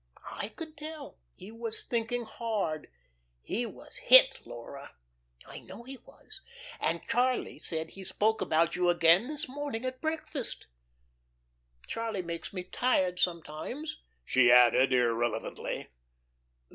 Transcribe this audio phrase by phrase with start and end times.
[0.31, 1.19] I could tell.
[1.35, 2.89] He was thinking hard.
[3.43, 4.95] He was hit, Laura.
[5.45, 6.41] I know he was.
[6.79, 10.65] And Charlie said he spoke about you again this morning at breakfast.
[11.85, 15.89] Charlie makes me tired sometimes," she added irrelevantly.